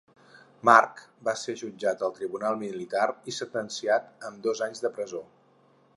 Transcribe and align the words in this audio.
Mack 0.69 1.01
va 1.27 1.35
ser 1.41 1.55
jutjat 1.59 2.01
al 2.07 2.15
tribunal 2.15 2.57
militar 2.63 3.05
i 3.33 3.37
sentenciat 3.41 4.27
amb 4.31 4.43
dos 4.49 4.67
anys 4.69 4.83
de 4.87 4.93
presó. 4.97 5.27